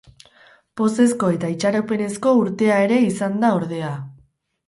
[0.79, 3.93] Pozezko eta itxaropenezko urtea ere izan da ordea.